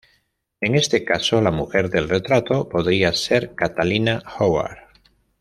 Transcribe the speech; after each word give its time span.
En 0.61 0.73
ese 0.73 1.05
caso 1.05 1.41
la 1.41 1.51
mujer 1.51 1.91
del 1.91 2.09
retrato 2.09 2.67
podría 2.69 3.13
ser 3.13 3.53
Catalina 3.53 4.23
Howard. 4.39 4.79